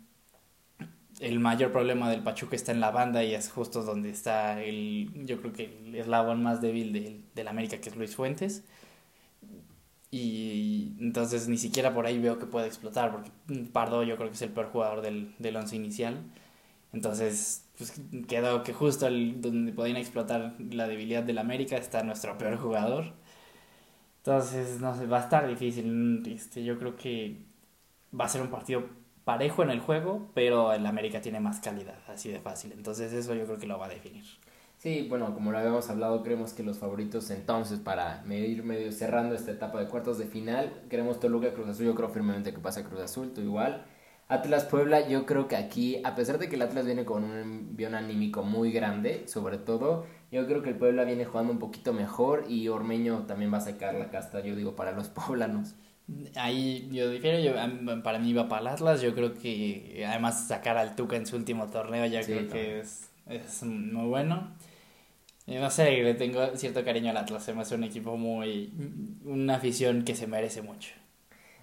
el 1.19 1.39
mayor 1.39 1.71
problema 1.71 2.09
del 2.09 2.23
Pachuca 2.23 2.55
está 2.55 2.71
en 2.71 2.79
la 2.79 2.91
banda 2.91 3.23
y 3.23 3.33
es 3.33 3.51
justo 3.51 3.83
donde 3.83 4.09
está 4.09 4.61
el, 4.63 5.11
yo 5.25 5.39
creo 5.41 5.53
que 5.53 5.65
el 5.85 5.95
eslabón 5.95 6.43
más 6.43 6.61
débil 6.61 6.93
del, 6.93 7.25
del 7.35 7.47
América, 7.47 7.79
que 7.81 7.89
es 7.89 7.95
Luis 7.95 8.15
Fuentes. 8.15 8.63
Y 10.11 10.95
entonces 10.99 11.47
ni 11.47 11.57
siquiera 11.57 11.93
por 11.93 12.05
ahí 12.07 12.17
veo 12.19 12.39
que 12.39 12.47
pueda 12.47 12.65
explotar, 12.65 13.11
porque 13.11 13.31
Pardo 13.71 14.03
yo 14.03 14.17
creo 14.17 14.29
que 14.29 14.35
es 14.35 14.41
el 14.41 14.49
peor 14.51 14.71
jugador 14.71 15.01
del, 15.01 15.35
del 15.37 15.55
once 15.55 15.75
inicial. 15.75 16.23
Entonces, 16.93 17.67
pues 17.77 18.01
quedó 18.27 18.63
que 18.63 18.73
justo 18.73 19.07
el, 19.07 19.41
donde 19.41 19.73
podían 19.73 19.97
explotar 19.97 20.55
la 20.59 20.87
debilidad 20.87 21.23
del 21.23 21.37
América 21.39 21.77
está 21.77 22.03
nuestro 22.03 22.37
peor 22.37 22.57
jugador. 22.57 23.13
Entonces, 24.17 24.79
no 24.81 24.95
sé, 24.95 25.05
va 25.07 25.17
a 25.19 25.21
estar 25.23 25.47
difícil. 25.47 26.23
Este, 26.27 26.63
yo 26.63 26.77
creo 26.77 26.95
que 26.95 27.45
va 28.19 28.25
a 28.25 28.29
ser 28.29 28.41
un 28.41 28.49
partido 28.49 28.83
parejo 29.29 29.61
en 29.61 29.69
el 29.69 29.79
juego, 29.79 30.27
pero 30.33 30.73
el 30.73 30.83
América 30.87 31.21
tiene 31.21 31.39
más 31.39 31.59
calidad, 31.59 31.99
así 32.07 32.31
de 32.31 32.39
fácil. 32.39 32.71
Entonces, 32.71 33.13
eso 33.13 33.35
yo 33.35 33.45
creo 33.45 33.59
que 33.59 33.67
lo 33.67 33.77
va 33.77 33.85
a 33.85 33.89
definir. 33.89 34.23
Sí, 34.75 35.05
bueno, 35.07 35.35
como 35.35 35.51
lo 35.51 35.59
habíamos 35.59 35.87
hablado, 35.91 36.23
creemos 36.23 36.53
que 36.53 36.63
los 36.63 36.79
favoritos 36.79 37.29
entonces 37.29 37.77
para 37.77 38.23
ir 38.27 38.63
medio 38.63 38.91
cerrando 38.91 39.35
esta 39.35 39.51
etapa 39.51 39.79
de 39.79 39.87
cuartos 39.87 40.17
de 40.17 40.25
final, 40.25 40.81
queremos 40.89 41.19
Toluca 41.19 41.53
Cruz 41.53 41.69
Azul, 41.69 41.85
yo 41.85 41.93
creo 41.93 42.09
firmemente 42.09 42.51
que 42.51 42.57
pasa 42.57 42.83
Cruz 42.83 43.01
Azul, 43.01 43.31
tú 43.31 43.41
igual. 43.41 43.85
Atlas 44.29 44.65
Puebla, 44.65 45.07
yo 45.07 45.27
creo 45.27 45.47
que 45.47 45.57
aquí, 45.57 46.01
a 46.03 46.15
pesar 46.15 46.39
de 46.39 46.49
que 46.49 46.55
el 46.55 46.63
Atlas 46.63 46.87
viene 46.87 47.05
con 47.05 47.23
un 47.23 47.37
envión 47.37 47.93
anímico 47.93 48.41
muy 48.41 48.71
grande, 48.71 49.27
sobre 49.27 49.59
todo, 49.59 50.07
yo 50.31 50.47
creo 50.47 50.63
que 50.63 50.69
el 50.69 50.75
Puebla 50.75 51.03
viene 51.03 51.25
jugando 51.25 51.53
un 51.53 51.59
poquito 51.59 51.93
mejor 51.93 52.45
y 52.49 52.67
Ormeño 52.67 53.27
también 53.27 53.53
va 53.53 53.59
a 53.59 53.61
sacar 53.61 53.93
la 53.93 54.09
casta, 54.09 54.39
yo 54.39 54.55
digo, 54.55 54.75
para 54.75 54.91
los 54.91 55.09
poblanos. 55.09 55.75
Ahí 56.35 56.89
yo 56.91 57.09
difiero, 57.09 57.39
yo, 57.39 57.53
para 58.03 58.19
mí 58.19 58.33
va 58.33 58.47
para 58.47 58.61
el 58.61 58.67
Atlas, 58.67 59.01
yo 59.01 59.13
creo 59.13 59.33
que 59.33 60.03
además 60.07 60.47
sacar 60.47 60.77
al 60.77 60.95
Tuca 60.95 61.15
en 61.15 61.25
su 61.25 61.35
último 61.35 61.67
torneo 61.67 62.05
ya 62.05 62.21
creo 62.21 62.47
que 62.47 62.79
es, 62.79 63.09
es 63.27 63.63
muy 63.63 64.07
bueno. 64.07 64.51
No 65.47 65.69
sé, 65.71 66.03
le 66.03 66.13
tengo 66.13 66.55
cierto 66.55 66.83
cariño 66.85 67.09
al 67.09 67.17
Atlas, 67.17 67.43
se 67.43 67.53
me 67.53 67.61
hace 67.61 67.75
un 67.75 67.83
equipo 67.83 68.17
muy... 68.17 68.71
una 69.25 69.55
afición 69.55 70.03
que 70.03 70.15
se 70.15 70.27
merece 70.27 70.61
mucho 70.61 70.91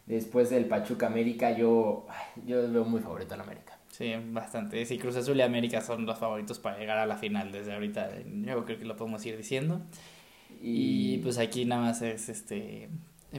después 0.07 0.51
del 0.51 0.67
Pachuca 0.67 1.09
América, 1.09 1.57
yo, 1.57 2.07
yo 2.47 2.71
veo 2.71 2.85
muy 2.85 3.01
favorito 3.01 3.35
al 3.35 3.41
América. 3.41 3.79
Sí, 3.91 4.13
bastante. 4.31 4.85
Sí, 4.85 4.99
Cruz 4.99 5.17
Azul 5.17 5.37
y 5.39 5.43
América 5.43 5.81
son 5.81 6.07
los 6.07 6.19
favoritos 6.19 6.59
para 6.59 6.79
llegar 6.79 6.99
a 6.99 7.07
la 7.07 7.17
final 7.17 7.51
desde 7.51 7.75
ahorita. 7.75 8.11
Yo 8.25 8.65
creo 8.65 8.79
que 8.79 8.85
lo 8.85 8.97
podemos 8.97 9.25
ir 9.25 9.37
diciendo. 9.37 9.81
Y, 10.63 11.19
pues 11.19 11.39
aquí 11.39 11.65
nada 11.65 11.83
más 11.83 12.03
es 12.03 12.29
este 12.29 12.89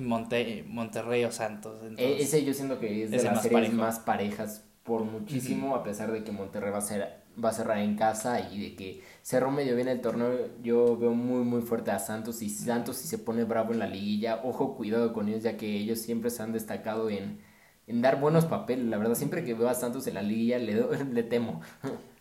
Monte, 0.02 0.64
Monterrey 0.68 1.24
o 1.24 1.32
Santos. 1.32 1.80
E, 1.98 2.22
ese 2.22 2.44
yo 2.46 2.54
siento 2.54 2.80
que 2.80 3.04
es 3.04 3.12
de 3.12 3.24
las 3.24 3.42
series 3.42 3.74
más 3.74 4.00
parejas 4.00 4.64
por 4.84 5.04
muchísimo, 5.04 5.76
a 5.76 5.84
pesar 5.84 6.12
de 6.12 6.24
que 6.24 6.32
Monterrey 6.32 6.72
va 6.72 6.78
a 6.78 6.82
ser 6.82 7.28
va 7.44 7.50
a 7.50 7.54
cerrar 7.54 7.78
en 7.80 7.96
casa 7.96 8.50
y 8.52 8.60
de 8.60 8.76
que 8.76 9.02
cerró 9.22 9.52
medio 9.52 9.76
bien 9.76 9.88
el 9.88 10.02
torneo, 10.02 10.50
yo 10.64 10.98
veo 10.98 11.12
muy 11.14 11.44
muy 11.44 11.62
fuerte 11.62 11.92
a 11.92 12.00
Santos 12.00 12.42
y 12.42 12.50
Santos 12.50 12.98
si 12.98 13.08
se 13.08 13.20
pone 13.20 13.44
bravo 13.44 13.74
en 13.74 13.80
la 13.80 13.88
liguilla, 13.88 14.42
ojo 14.44 14.76
cuidado 14.76 15.14
con 15.14 15.28
ellos 15.30 15.44
ya 15.44 15.58
que 15.58 15.78
ellos 15.78 16.00
siempre 16.00 16.30
se 16.32 16.42
han 16.42 16.52
destacado 16.52 17.10
en, 17.10 17.40
en 17.86 18.02
dar 18.02 18.20
buenos 18.20 18.46
papeles, 18.46 18.86
la 18.86 18.98
verdad 18.98 19.16
siempre 19.16 19.44
que 19.44 19.54
veo 19.54 19.70
a 19.70 19.76
Santos 19.76 20.08
en 20.08 20.16
la 20.16 20.24
liguilla 20.24 20.58
le, 20.58 21.06
le 21.14 21.24
temo. 21.24 21.62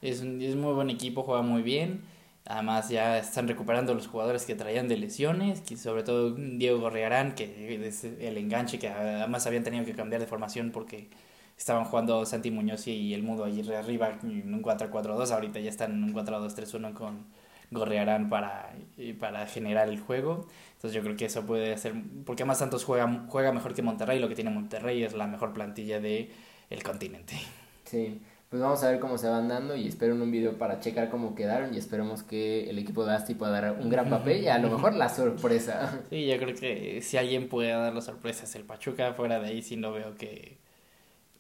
Es, 0.03 0.21
es 0.21 0.57
muy 0.57 0.75
buen 0.75 0.91
equipo, 0.91 1.23
juega 1.23 1.43
muy 1.43 1.63
bien, 1.63 2.03
además 2.47 2.89
ya 2.89 3.19
están 3.19 3.49
recuperando 3.49 3.95
los 3.95 4.07
jugadores 4.07 4.45
que 4.45 4.55
traían 4.55 4.89
de 4.89 4.97
lesiones, 4.97 5.61
que 5.61 5.77
sobre 5.77 6.03
todo 6.03 6.33
Diego 6.33 6.81
Gorriarán, 6.81 7.35
que 7.35 7.87
es 7.87 8.05
el 8.05 8.39
enganche 8.39 8.79
que 8.79 8.89
además 8.89 9.47
habían 9.47 9.65
tenido 9.65 9.85
que 9.85 9.95
cambiar 9.95 10.21
de 10.21 10.27
formación 10.27 10.71
porque 10.71 11.09
estaban 11.57 11.85
jugando 11.85 12.25
Santi 12.27 12.51
Muñoz 12.51 12.87
y 12.87 13.15
el 13.15 13.23
Mudo 13.23 13.45
allí 13.45 13.69
arriba 13.73 14.19
en 14.23 14.55
un 14.55 14.63
4-4-2, 14.63 15.31
ahorita 15.33 15.61
ya 15.61 15.71
están 15.71 15.93
en 15.93 16.05
un 16.05 16.15
4-2-3-1 16.15 16.93
con 16.93 17.27
Gorrearán 17.71 18.29
para, 18.29 18.75
para 19.19 19.47
generar 19.47 19.89
el 19.89 19.99
juego. 19.99 20.47
Entonces 20.75 20.93
yo 20.93 21.03
creo 21.03 21.17
que 21.17 21.25
eso 21.25 21.47
puede 21.47 21.77
ser, 21.79 21.95
porque 22.25 22.43
además 22.43 22.59
Santos 22.59 22.85
juega, 22.85 23.27
juega 23.29 23.53
mejor 23.53 23.75
que 23.75 23.83
Monterrey, 23.83 24.21
lo 24.21 24.29
que 24.29 24.35
tiene 24.35 24.51
Monterrey 24.51 25.03
es 25.03 25.15
la 25.15 25.27
mejor 25.27 25.53
plantilla 25.53 26.01
del 26.01 26.31
el 26.71 26.83
continente. 26.83 27.37
Sí, 27.85 28.21
pues 28.57 28.63
vamos 28.63 28.83
a 28.85 28.91
ver 28.91 29.01
cómo 29.01 29.19
se 29.19 29.29
van 29.29 29.49
dando 29.49 29.77
y 29.77 29.87
espero 29.87 30.15
en 30.15 30.23
un 30.23 30.31
video 30.31 30.57
para 30.57 30.81
checar 30.81 31.11
cómo 31.11 31.35
quedaron 31.35 31.75
y 31.75 31.77
esperemos 31.77 32.23
que 32.23 32.71
el 32.71 32.79
equipo 32.79 33.05
de 33.05 33.15
Asti 33.15 33.35
pueda 33.35 33.61
dar 33.61 33.79
un 33.79 33.91
gran 33.91 34.09
papel 34.09 34.45
y 34.45 34.49
a 34.49 34.59
lo 34.59 34.71
mejor 34.71 34.95
la 34.95 35.11
sorpresa. 35.11 36.01
Sí, 36.09 36.27
yo 36.27 36.39
creo 36.39 36.55
que 36.55 37.03
si 37.03 37.19
alguien 37.19 37.51
puede 37.51 37.69
dar 37.73 37.93
la 37.93 38.01
sorpresa 38.01 38.45
es 38.45 38.55
el 38.55 38.65
Pachuca, 38.65 39.13
fuera 39.13 39.41
de 39.41 39.49
ahí 39.49 39.61
sí 39.61 39.77
no 39.77 39.93
veo 39.93 40.15
que 40.15 40.57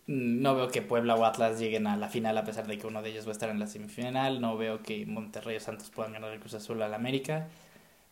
no 0.06 0.54
veo 0.54 0.68
que 0.68 0.82
Puebla 0.82 1.14
o 1.14 1.25
Atlas 1.25 1.58
lleguen 1.58 1.87
a 1.87 1.96
la 1.96 2.11
final 2.11 2.37
a 2.37 2.44
pesar 2.44 2.66
de 2.66 2.76
que 2.76 2.87
uno 2.87 3.00
de 3.00 3.08
ellos 3.08 3.25
va 3.25 3.30
a 3.30 3.32
estar 3.32 3.49
en 3.49 3.61
la 3.61 3.66
semifinal. 3.66 4.42
No 4.42 4.58
veo 4.58 4.82
que 4.82 5.06
Monterrey 5.06 5.56
o 5.56 5.61
Santos 5.61 5.88
puedan 5.88 6.12
ganar 6.12 6.32
el 6.32 6.38
Cruz 6.38 6.52
Azul 6.52 6.82
al 6.82 6.92
América. 6.92 7.49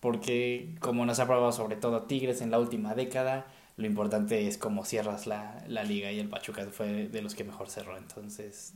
Porque 0.00 0.74
como 0.80 1.04
nos 1.04 1.20
ha 1.20 1.26
probado 1.26 1.52
sobre 1.52 1.76
todo 1.76 2.04
Tigres 2.04 2.40
en 2.40 2.50
la 2.50 2.58
última 2.58 2.94
década, 2.94 3.46
lo 3.76 3.86
importante 3.86 4.46
es 4.46 4.56
cómo 4.58 4.84
cierras 4.84 5.26
la, 5.26 5.64
la 5.66 5.82
liga 5.82 6.12
y 6.12 6.20
el 6.20 6.28
Pachuca 6.28 6.66
fue 6.70 7.08
de 7.08 7.22
los 7.22 7.34
que 7.34 7.44
mejor 7.44 7.68
cerró. 7.68 7.96
Entonces, 7.96 8.72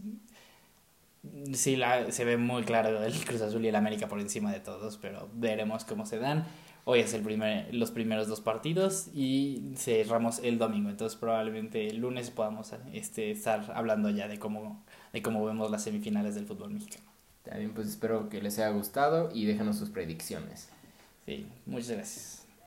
sí, 1.53 1.77
la, 1.77 2.11
se 2.11 2.25
ve 2.25 2.37
muy 2.37 2.65
claro 2.65 3.03
el 3.03 3.25
Cruz 3.25 3.43
Azul 3.43 3.65
y 3.65 3.69
el 3.69 3.77
América 3.77 4.09
por 4.09 4.21
encima 4.21 4.53
de 4.53 4.61
todos, 4.61 4.97
pero 4.97 5.29
veremos 5.35 5.85
cómo 5.85 6.05
se 6.07 6.19
dan. 6.19 6.47
Hoy 6.85 7.01
es 7.01 7.13
el 7.13 7.23
primer, 7.23 7.73
los 7.75 7.91
primeros 7.91 8.29
dos 8.29 8.41
partidos 8.41 9.09
y 9.15 9.73
cerramos 9.77 10.41
el 10.43 10.59
domingo. 10.59 10.89
Entonces 10.89 11.19
probablemente 11.19 11.87
el 11.89 11.99
lunes 11.99 12.31
podamos 12.31 12.73
este, 12.93 13.31
estar 13.31 13.71
hablando 13.75 14.11
ya 14.11 14.27
de 14.27 14.39
cómo, 14.39 14.83
de 15.13 15.23
cómo 15.23 15.45
vemos 15.45 15.71
las 15.71 15.83
semifinales 15.85 16.35
del 16.35 16.47
fútbol 16.47 16.71
mexicano. 16.71 17.05
También 17.45 17.73
pues 17.73 17.89
espero 17.89 18.29
que 18.29 18.43
les 18.43 18.59
haya 18.59 18.71
gustado 18.71 19.31
y 19.33 19.45
déjenos 19.45 19.77
sus 19.77 19.91
predicciones. 19.91 20.71
Sí, 21.27 21.47
muchas 21.67 21.91
gracias. 21.91 22.38